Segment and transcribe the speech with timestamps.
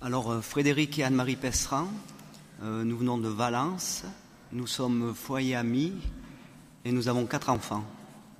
[0.00, 1.88] Alors, euh, Frédéric et Anne-Marie Pesseran,
[2.62, 4.04] euh, nous venons de Valence,
[4.52, 5.92] nous sommes foyer amis
[6.84, 7.84] et nous avons quatre enfants.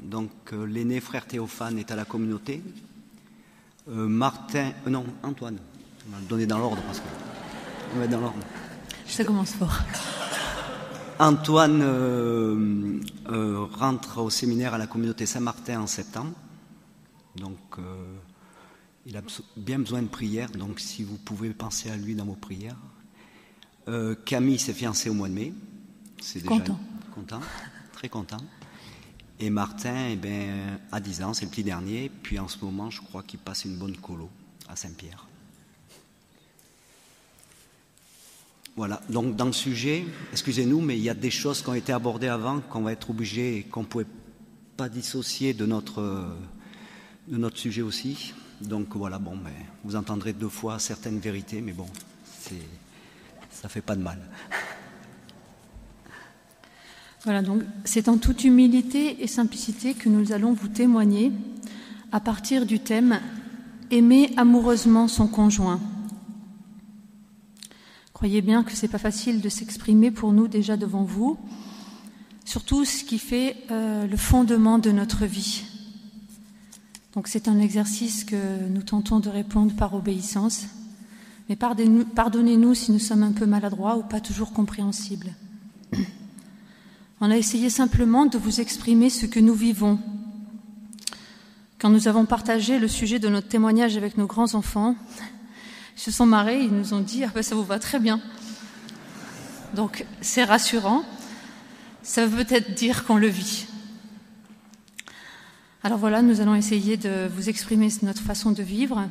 [0.01, 2.62] Donc, euh, l'aîné frère Théophane est à la communauté.
[3.89, 5.58] Martin, non, Antoine,
[6.08, 7.04] on va le donner dans l'ordre parce que.
[7.95, 8.40] On va dans l'ordre.
[9.06, 9.79] Ça commence fort.
[11.21, 11.85] Antoine
[13.79, 16.33] rentre au séminaire à la communauté Saint-Martin en septembre.
[17.37, 17.79] Donc,
[19.07, 19.23] il a
[19.57, 22.77] bien besoin de prière, donc si vous pouvez penser à lui dans vos prières.
[23.88, 25.52] Euh, Camille s'est fiancée au mois de mai.
[26.20, 26.80] C'est déjà content.
[27.14, 27.41] content,
[27.92, 28.42] très content.
[29.38, 32.11] Et Martin, eh ben, à 10 ans, c'est le petit dernier.
[32.23, 34.28] Puis en ce moment, je crois qu'il passe une bonne colo
[34.69, 35.27] à Saint-Pierre.
[38.75, 41.92] Voilà, donc dans le sujet, excusez-nous, mais il y a des choses qui ont été
[41.92, 44.06] abordées avant qu'on va être obligé qu'on ne pouvait
[44.77, 46.28] pas dissocier de notre,
[47.28, 48.34] de notre sujet aussi.
[48.60, 49.51] Donc voilà, bon, mais
[49.84, 51.87] vous entendrez deux fois certaines vérités, mais bon,
[53.50, 54.19] ça fait pas de mal.
[57.25, 61.33] Voilà, donc c'est en toute humilité et simplicité que nous allons vous témoigner
[62.12, 63.20] à partir du thème
[63.91, 65.80] Aimer amoureusement son conjoint.
[68.12, 71.39] Croyez bien que ce n'est pas facile de s'exprimer pour nous déjà devant vous,
[72.45, 75.64] surtout ce qui fait euh, le fondement de notre vie.
[77.17, 80.67] Donc c'est un exercice que nous tentons de répondre par obéissance.
[81.48, 85.33] Mais pardonnez-nous si nous sommes un peu maladroits ou pas toujours compréhensibles.
[87.23, 89.98] On a essayé simplement de vous exprimer ce que nous vivons.
[91.78, 94.95] Quand nous avons partagé le sujet de notre témoignage avec nos grands-enfants,
[95.97, 98.20] ils se sont marrés, ils nous ont dit ah ben, ça vous va très bien.
[99.75, 101.03] Donc c'est rassurant.
[102.03, 103.66] Ça veut peut-être dire qu'on le vit.
[105.87, 109.09] Alors voilà, nous allons essayer de vous exprimer notre façon de vivre.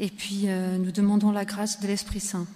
[0.00, 2.48] Et puis, euh, nous demandons la grâce de l'Esprit Saint.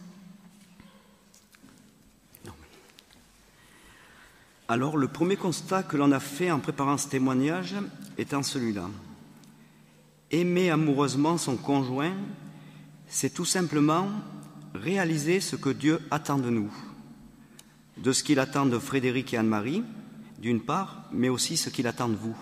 [4.66, 7.76] Alors, le premier constat que l'on a fait en préparant ce témoignage
[8.18, 8.90] étant celui-là.
[10.32, 12.16] Aimer amoureusement son conjoint,
[13.06, 14.08] c'est tout simplement
[14.74, 16.74] réaliser ce que Dieu attend de nous,
[17.98, 19.84] de ce qu'il attend de Frédéric et Anne-Marie,
[20.40, 22.36] d'une part, mais aussi ce qu'il attend de vous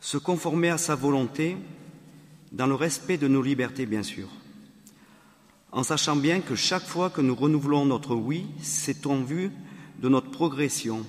[0.00, 1.56] se conformer à sa volonté
[2.52, 4.28] dans le respect de nos libertés, bien sûr,
[5.72, 9.52] en sachant bien que chaque fois que nous renouvelons notre oui, c'est en vue
[10.00, 11.06] de notre progression,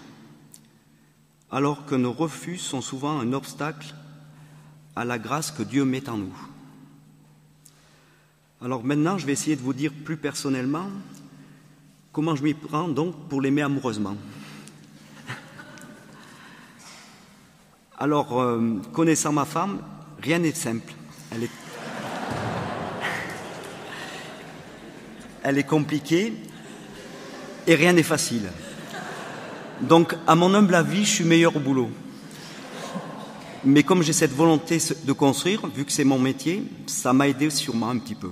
[1.49, 3.95] alors que nos refus sont souvent un obstacle
[4.95, 6.37] à la grâce que Dieu met en nous.
[8.61, 10.89] Alors maintenant, je vais essayer de vous dire plus personnellement
[12.11, 14.17] comment je m'y prends donc pour l'aimer amoureusement.
[18.01, 19.77] Alors, euh, connaissant ma femme,
[20.23, 20.91] rien n'est simple.
[21.31, 21.49] Elle est...
[25.43, 26.33] Elle est compliquée
[27.67, 28.49] et rien n'est facile.
[29.81, 31.91] Donc, à mon humble avis, je suis meilleur au boulot.
[33.63, 37.51] Mais comme j'ai cette volonté de construire, vu que c'est mon métier, ça m'a aidé
[37.51, 38.31] sûrement un petit peu.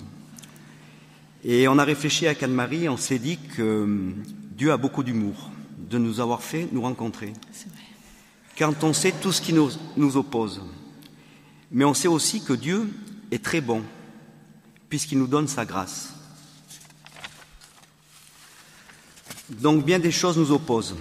[1.44, 4.14] Et on a réfléchi à Anne-Marie, on s'est dit que euh,
[4.58, 7.34] Dieu a beaucoup d'humour de nous avoir fait nous rencontrer
[8.60, 10.62] quand on sait tout ce qui nous, oppose.
[11.72, 12.94] Mais on sait aussi que Dieu
[13.32, 13.84] est très bon,
[14.90, 16.14] puisqu'il nous donne sa grâce.
[19.50, 20.96] Donc bien des choses nous opposent.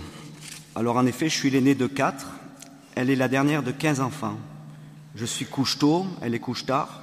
[0.76, 2.28] Alors en effet, je suis l'aîné de quatre,
[2.94, 4.38] elle est la dernière de quinze enfants.
[5.16, 7.02] Je suis couche tôt, elle est couche tard.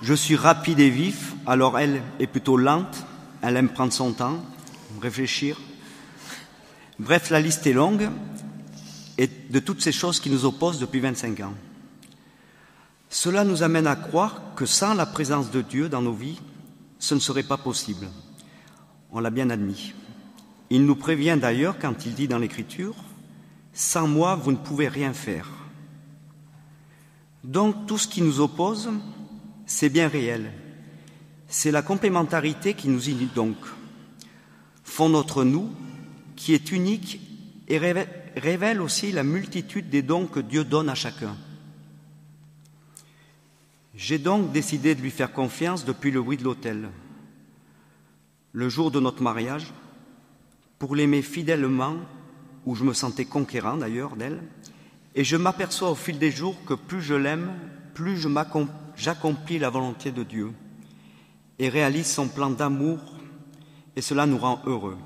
[0.00, 3.04] Je suis rapide et vif, alors elle est plutôt lente,
[3.42, 4.44] elle aime prendre son temps,
[5.02, 5.58] réfléchir.
[7.00, 8.08] Bref, la liste est longue,
[9.18, 11.54] et de toutes ces choses qui nous opposent depuis 25 ans.
[13.08, 16.40] Cela nous amène à croire que sans la présence de Dieu dans nos vies,
[16.98, 18.08] ce ne serait pas possible.
[19.10, 19.94] On l'a bien admis.
[20.70, 22.94] Il nous prévient d'ailleurs quand il dit dans l'Écriture,
[23.72, 25.48] Sans moi, vous ne pouvez rien faire.
[27.44, 28.90] Donc tout ce qui nous oppose,
[29.66, 30.50] c'est bien réel.
[31.48, 33.56] C'est la complémentarité qui nous unit donc,
[34.82, 35.70] font notre nous,
[36.34, 37.20] qui est unique
[37.68, 38.25] et révèle
[38.80, 41.34] aussi la multitude des dons que Dieu donne à chacun.
[43.94, 46.90] J'ai donc décidé de lui faire confiance depuis le bruit de l'autel,
[48.52, 49.72] le jour de notre mariage,
[50.78, 51.96] pour l'aimer fidèlement,
[52.66, 54.42] où je me sentais conquérant d'ailleurs d'elle,
[55.14, 57.50] et je m'aperçois au fil des jours que plus je l'aime,
[57.94, 58.26] plus
[58.96, 60.52] j'accomplis la volonté de Dieu
[61.58, 62.98] et réalise son plan d'amour,
[63.96, 64.98] et cela nous rend heureux.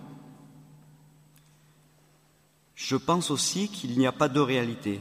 [2.83, 5.01] Je pense aussi qu'il n'y a pas de réalité.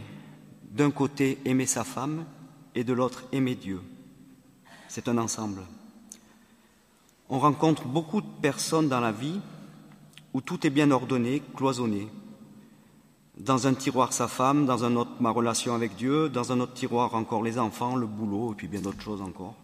[0.70, 2.26] D'un côté, aimer sa femme,
[2.76, 3.82] et de l'autre aimer Dieu.
[4.90, 5.62] C'est un ensemble.
[7.30, 9.40] On rencontre beaucoup de personnes dans la vie
[10.34, 12.10] où tout est bien ordonné, cloisonné.
[13.38, 16.74] Dans un tiroir sa femme, dans un autre ma relation avec Dieu, dans un autre
[16.74, 19.56] tiroir encore les enfants, le boulot et puis bien d'autres choses encore.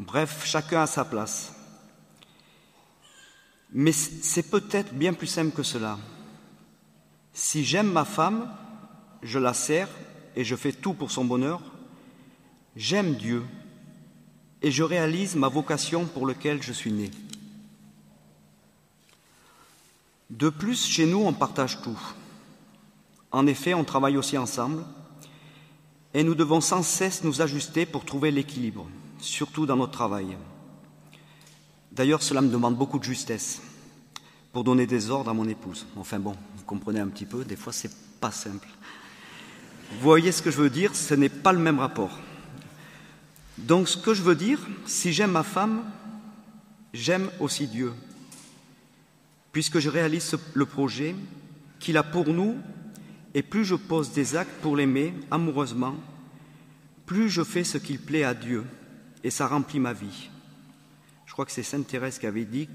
[0.00, 1.54] Bref, chacun a sa place.
[3.72, 5.98] Mais c'est peut-être bien plus simple que cela.
[7.40, 8.52] Si j'aime ma femme,
[9.22, 9.88] je la sers
[10.34, 11.60] et je fais tout pour son bonheur,
[12.74, 13.44] j'aime Dieu
[14.60, 17.12] et je réalise ma vocation pour laquelle je suis né.
[20.30, 22.00] De plus, chez nous, on partage tout.
[23.30, 24.84] En effet, on travaille aussi ensemble
[26.14, 28.88] et nous devons sans cesse nous ajuster pour trouver l'équilibre,
[29.20, 30.36] surtout dans notre travail.
[31.92, 33.62] D'ailleurs, cela me demande beaucoup de justesse
[34.58, 35.86] pour donner des ordres à mon épouse.
[35.94, 38.66] Enfin bon, vous comprenez un petit peu, des fois c'est pas simple.
[39.92, 42.18] Vous voyez ce que je veux dire Ce n'est pas le même rapport.
[43.56, 45.84] Donc ce que je veux dire, si j'aime ma femme,
[46.92, 47.92] j'aime aussi Dieu,
[49.52, 51.14] puisque je réalise le projet
[51.78, 52.56] qu'il a pour nous,
[53.34, 55.94] et plus je pose des actes pour l'aimer amoureusement,
[57.06, 58.64] plus je fais ce qu'il plaît à Dieu,
[59.22, 60.30] et ça remplit ma vie.
[61.26, 62.66] Je crois que c'est Sainte Thérèse qui avait dit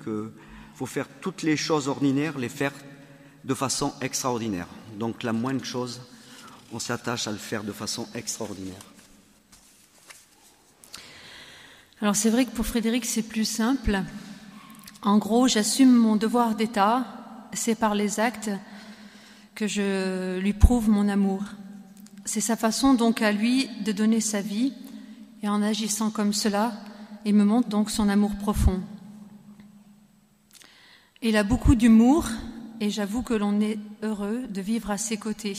[0.74, 2.74] qu'il faut faire toutes les choses ordinaires, les faire
[3.44, 4.68] de façon extraordinaire.
[4.98, 6.02] Donc la moindre chose,
[6.72, 8.82] on s'attache à le faire de façon extraordinaire.
[12.02, 14.02] Alors c'est vrai que pour Frédéric c'est plus simple.
[15.04, 17.06] En gros, j'assume mon devoir d'État,
[17.54, 18.50] c'est par les actes
[19.54, 21.44] que je lui prouve mon amour.
[22.26, 24.74] C'est sa façon donc à lui de donner sa vie,
[25.44, 26.72] et en agissant comme cela,
[27.26, 28.82] il me montre donc son amour profond.
[31.26, 32.28] Il a beaucoup d'humour,
[32.82, 35.56] et j'avoue que l'on est heureux de vivre à ses côtés.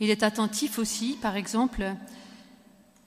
[0.00, 1.84] Il est attentif aussi, par exemple,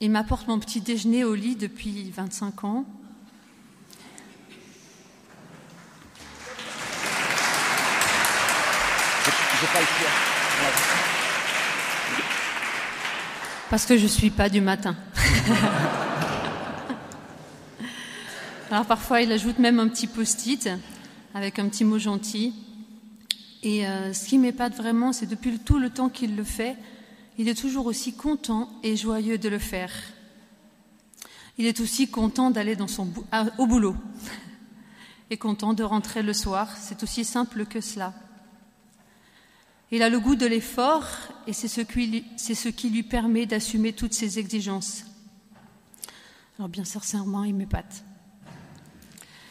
[0.00, 2.86] il m'apporte mon petit déjeuner au lit depuis 25 ans.
[13.68, 14.96] Parce que je ne suis pas du matin.
[18.70, 20.70] Alors parfois, il ajoute même un petit post-it
[21.34, 22.54] avec un petit mot gentil.
[23.62, 26.76] Et euh, ce qui m'épate vraiment, c'est depuis tout le temps qu'il le fait,
[27.38, 29.92] il est toujours aussi content et joyeux de le faire.
[31.58, 33.08] Il est aussi content d'aller son
[33.58, 33.94] au boulot
[35.30, 36.68] et content de rentrer le soir.
[36.78, 38.14] C'est aussi simple que cela.
[39.92, 41.06] Il a le goût de l'effort
[41.46, 45.04] et c'est ce, ce, qui lui permet d'assumer toutes ses exigences.
[46.58, 48.04] Alors bien sincèrement, il m'épate.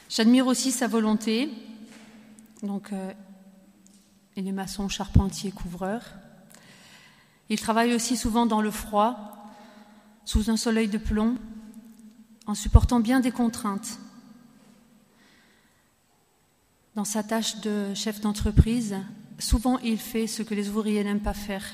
[0.10, 1.50] J'admire aussi sa volonté.
[2.64, 3.14] Donc, euh,
[4.36, 6.02] il est maçon, charpentier, couvreur.
[7.50, 9.18] Il travaille aussi souvent dans le froid,
[10.26, 11.38] sous un soleil de plomb,
[12.46, 14.00] en supportant bien des contraintes.
[16.96, 18.98] Dans sa tâche de chef d'entreprise,
[19.40, 21.66] souvent il fait ce que les ouvriers n'aiment pas faire.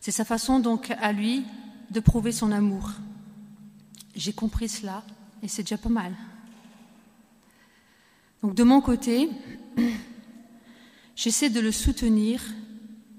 [0.00, 1.44] C'est sa façon donc à lui
[1.90, 2.92] de prouver son amour.
[4.14, 5.02] J'ai compris cela
[5.42, 6.14] et c'est déjà pas mal.
[8.42, 9.28] Donc de mon côté,
[11.16, 12.42] j'essaie de le soutenir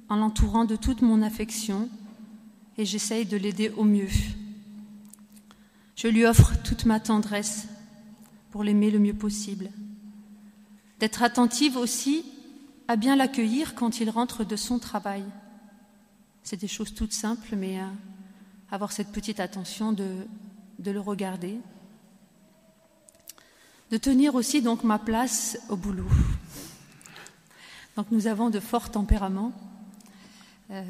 [0.10, 1.90] en l'entourant de toute mon affection
[2.78, 4.10] et j'essaye de l'aider au mieux.
[5.96, 7.68] Je lui offre toute ma tendresse
[8.50, 9.70] pour l'aimer le mieux possible.
[11.00, 12.26] D'être attentive aussi
[12.88, 15.24] à bien l'accueillir quand il rentre de son travail.
[16.44, 17.86] C'est des choses toutes simples, mais euh,
[18.72, 20.26] avoir cette petite attention de,
[20.80, 21.60] de le regarder,
[23.92, 26.08] de tenir aussi donc ma place au boulot.
[27.98, 29.52] Donc nous avons de forts tempéraments.
[30.72, 30.84] Euh,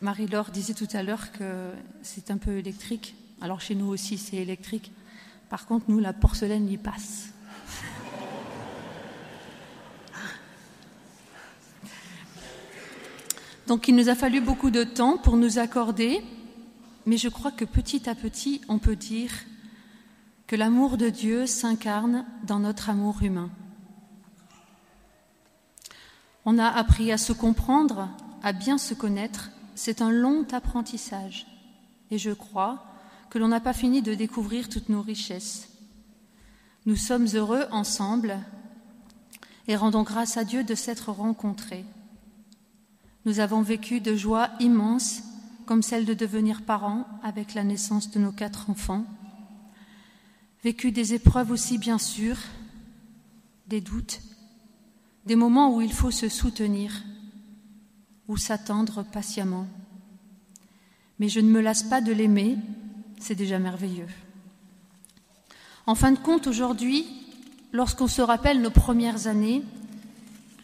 [0.00, 3.16] Marie-Laure disait tout à l'heure que c'est un peu électrique.
[3.40, 4.92] Alors chez nous aussi c'est électrique.
[5.48, 7.30] Par contre, nous, la porcelaine y passe.
[13.66, 16.22] Donc il nous a fallu beaucoup de temps pour nous accorder,
[17.04, 19.32] mais je crois que petit à petit, on peut dire
[20.50, 23.50] que l'amour de Dieu s'incarne dans notre amour humain.
[26.44, 28.08] On a appris à se comprendre,
[28.42, 29.52] à bien se connaître.
[29.76, 31.46] C'est un long apprentissage.
[32.10, 32.84] Et je crois
[33.30, 35.68] que l'on n'a pas fini de découvrir toutes nos richesses.
[36.84, 38.36] Nous sommes heureux ensemble
[39.68, 41.84] et rendons grâce à Dieu de s'être rencontrés.
[43.24, 45.22] Nous avons vécu de joies immenses
[45.64, 49.04] comme celle de devenir parents avec la naissance de nos quatre enfants
[50.62, 52.36] vécu des épreuves aussi bien sûr,
[53.66, 54.20] des doutes,
[55.26, 57.02] des moments où il faut se soutenir,
[58.28, 59.66] ou s'attendre patiemment.
[61.18, 62.56] mais je ne me lasse pas de l'aimer,
[63.18, 64.08] c'est déjà merveilleux.
[65.86, 67.04] En fin de compte, aujourd'hui,
[67.72, 69.62] lorsqu'on se rappelle nos premières années,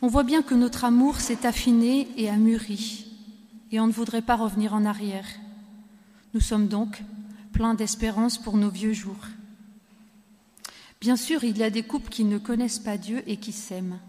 [0.03, 3.07] on voit bien que notre amour s'est affiné et a mûri,
[3.71, 5.27] et on ne voudrait pas revenir en arrière.
[6.33, 7.03] Nous sommes donc
[7.53, 9.27] pleins d'espérance pour nos vieux jours.
[11.07, 14.01] Bien sûr, il y a des couples qui ne connaissent pas Dieu et qui s'aiment.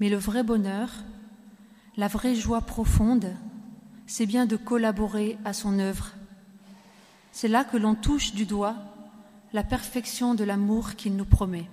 [0.00, 0.88] Mais le vrai bonheur,
[1.98, 3.36] la vraie joie profonde,
[4.06, 6.12] c'est bien de collaborer à son œuvre.
[7.30, 8.74] C'est là que l'on touche du doigt
[9.52, 11.68] la perfection de l'amour qu'il nous promet.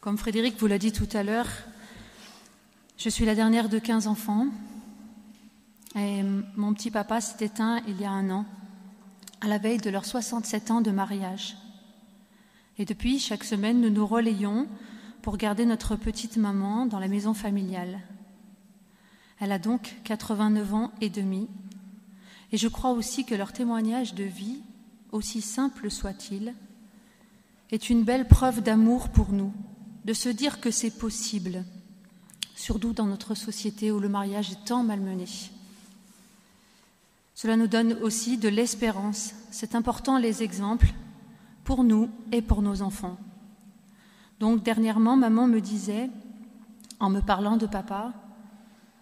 [0.00, 1.48] Comme Frédéric vous l'a dit tout à l'heure,
[2.96, 4.46] je suis la dernière de 15 enfants
[5.96, 6.22] et
[6.54, 8.46] mon petit papa s'est éteint il y a un an,
[9.40, 11.56] à la veille de leurs 67 ans de mariage.
[12.78, 14.68] Et depuis, chaque semaine, nous nous relayons
[15.22, 18.00] pour garder notre petite maman dans la maison familiale.
[19.40, 21.48] Elle a donc 89 ans et demi,
[22.52, 24.62] et je crois aussi que leur témoignage de vie,
[25.12, 26.54] aussi simple soit-il,
[27.70, 29.52] est une belle preuve d'amour pour nous,
[30.04, 31.64] de se dire que c'est possible,
[32.56, 35.26] surtout dans notre société où le mariage est tant malmené.
[37.40, 39.32] Cela nous donne aussi de l'espérance.
[39.52, 40.92] C'est important les exemples
[41.62, 43.16] pour nous et pour nos enfants.
[44.40, 46.10] Donc dernièrement, maman me disait,
[46.98, 48.12] en me parlant de papa,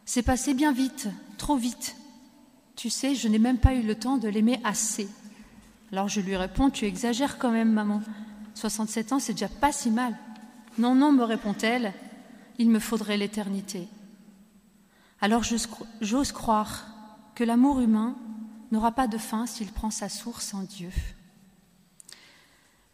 [0.04, 1.96] c'est passé bien vite, trop vite.
[2.76, 5.08] Tu sais, je n'ai même pas eu le temps de l'aimer assez.
[5.90, 8.02] Alors je lui réponds, tu exagères quand même, maman.
[8.52, 10.14] 67 ans, c'est déjà pas si mal.
[10.76, 11.94] Non, non, me répond-elle,
[12.58, 13.88] il me faudrait l'éternité.
[15.22, 16.84] Alors j'ose croire
[17.34, 18.14] que l'amour humain
[18.72, 20.90] n'aura pas de fin s'il prend sa source en Dieu.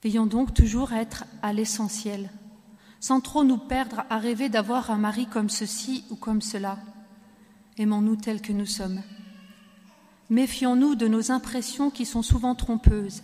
[0.02, 2.30] Veillons donc toujours être à l'essentiel,
[3.00, 6.78] sans trop nous perdre à rêver d'avoir un mari comme ceci ou comme cela.
[7.78, 9.02] Aimons-nous tels que nous sommes.
[10.28, 13.22] Méfions-nous de nos impressions qui sont souvent trompeuses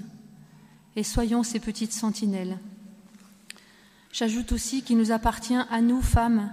[0.94, 2.58] et soyons ces petites sentinelles.
[4.12, 6.52] J'ajoute aussi qu'il nous appartient à nous, femmes,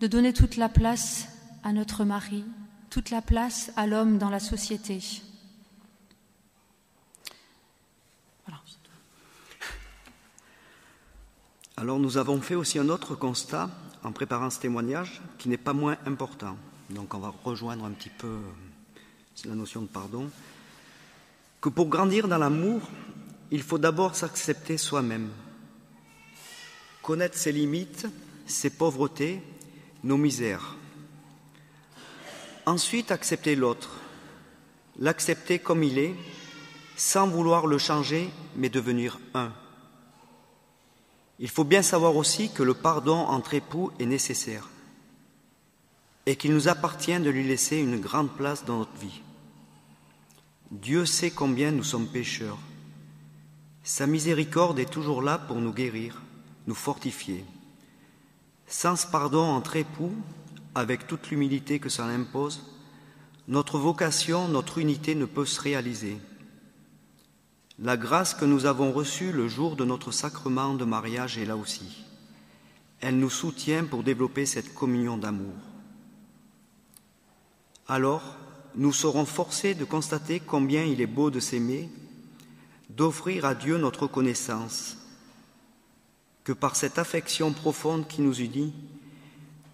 [0.00, 1.28] de donner toute la place
[1.62, 2.44] à notre mari,
[2.90, 5.00] toute la place à l'homme dans la société.
[11.76, 13.70] Alors nous avons fait aussi un autre constat
[14.02, 16.56] en préparant ce témoignage qui n'est pas moins important.
[16.90, 18.40] Donc on va rejoindre un petit peu euh,
[19.44, 20.28] la notion de pardon.
[21.60, 22.80] Que pour grandir dans l'amour,
[23.52, 25.30] il faut d'abord s'accepter soi-même,
[27.00, 28.08] connaître ses limites,
[28.44, 29.40] ses pauvretés,
[30.02, 30.74] nos misères.
[32.68, 33.88] Ensuite, accepter l'autre,
[34.98, 36.14] l'accepter comme il est,
[36.98, 39.54] sans vouloir le changer, mais devenir un.
[41.38, 44.68] Il faut bien savoir aussi que le pardon entre époux est nécessaire
[46.26, 49.22] et qu'il nous appartient de lui laisser une grande place dans notre vie.
[50.70, 52.58] Dieu sait combien nous sommes pécheurs.
[53.82, 56.20] Sa miséricorde est toujours là pour nous guérir,
[56.66, 57.46] nous fortifier.
[58.66, 60.12] Sans ce pardon entre époux,
[60.78, 62.62] avec toute l'humilité que ça impose,
[63.48, 66.18] notre vocation, notre unité ne peut se réaliser.
[67.78, 71.56] La grâce que nous avons reçue le jour de notre sacrement de mariage est là
[71.56, 72.04] aussi.
[73.00, 75.54] Elle nous soutient pour développer cette communion d'amour.
[77.86, 78.36] Alors,
[78.74, 81.88] nous serons forcés de constater combien il est beau de s'aimer,
[82.90, 84.96] d'offrir à Dieu notre connaissance,
[86.44, 88.74] que par cette affection profonde qui nous unit,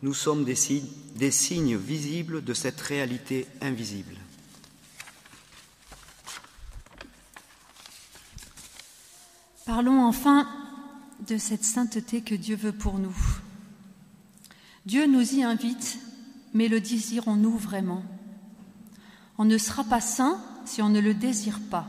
[0.04, 4.14] nous sommes des signes, visibles de cette réalité invisible.
[9.64, 10.46] Parlons enfin
[11.26, 13.16] de cette sainteté que Dieu veut pour nous.
[14.84, 15.98] Dieu nous y invite,
[16.52, 18.04] mais le désirons-nous vraiment?
[19.38, 21.86] On ne sera pas saint si on ne le désire pas.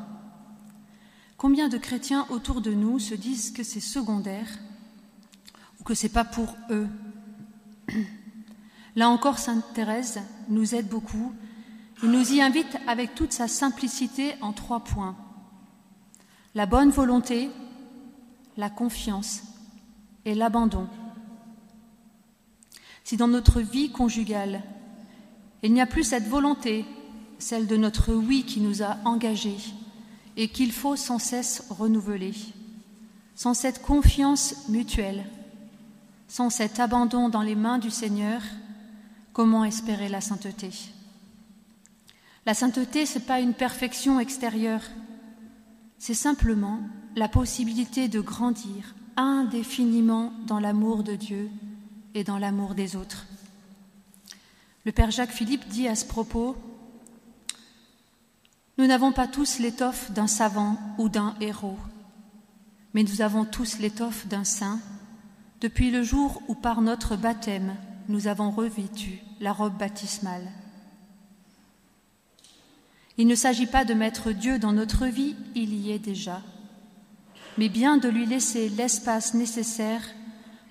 [1.35, 4.47] Combien de chrétiens autour de nous se disent que c'est secondaire
[5.81, 6.87] ou que c'est pas pour eux?
[8.95, 11.33] Là encore, Sainte Thérèse nous aide beaucoup
[12.03, 15.15] et nous y invite avec toute sa simplicité en trois points.
[16.53, 17.49] La bonne volonté,
[18.57, 19.43] la confiance
[20.23, 20.87] et l'abandon.
[23.03, 24.63] Si dans notre vie conjugale,
[25.61, 26.85] il n'y a plus cette volonté,
[27.37, 29.57] celle de notre oui qui nous a engagés
[30.37, 32.33] et qu'il faut sans cesse renouveler,
[33.35, 35.25] sans cette confiance mutuelle,
[36.27, 38.41] sans cet abandon dans les mains du Seigneur,
[39.35, 40.69] comment espérer la sainteté?
[42.45, 44.81] La sainteté, ce n'est pas une perfection extérieure,
[45.99, 46.79] c'est simplement
[47.17, 51.49] la possibilité de grandir indéfiniment dans l'amour de Dieu
[52.13, 53.25] et dans l'amour des autres.
[54.85, 56.55] Le Père Jacques Philippe dit à ce propos
[58.77, 61.79] Nous n'avons pas tous l'étoffe d'un savant ou d'un héros,
[62.93, 64.79] mais nous avons tous l'étoffe d'un saint.
[65.59, 67.75] Depuis le jour où par notre baptême
[68.07, 70.51] nous avons revêtu la robe baptismale.
[73.17, 76.41] Il ne s'agit pas de mettre Dieu dans notre vie, il y est déjà,
[77.57, 80.01] mais bien de lui laisser l'espace nécessaire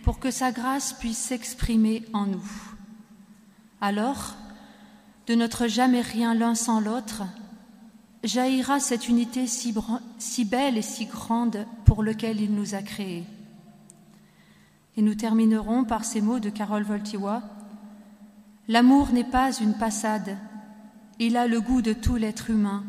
[0.03, 2.51] pour que sa grâce puisse s'exprimer en nous.
[3.81, 4.35] Alors,
[5.27, 7.23] de notre jamais rien l'un sans l'autre,
[8.23, 13.25] jaillira cette unité si, belle et si grande pour lequel il nous a créés.
[14.97, 17.43] Et nous terminerons par ces mots de Carole Voltiwa.
[18.69, 20.39] L'amour n'est pas une passade,
[21.19, 22.85] il a le goût de tout l'être humain,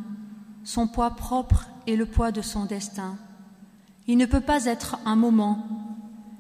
[0.64, 3.18] son poids propre et le poids de son destin.
[4.08, 5.68] Il ne peut pas être un moment,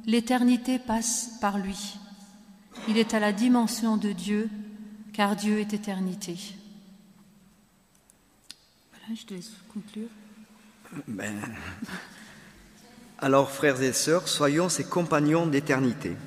[0.06, 1.98] l'éternité passe par lui.
[2.88, 4.50] Il est à la dimension de Dieu,
[5.14, 6.38] car Dieu est éternité.
[8.92, 10.10] Voilà, je te laisse conclure.
[11.08, 11.36] Ben,
[13.20, 16.18] alors, frères et sœurs, soyons ses compagnons d'éternité.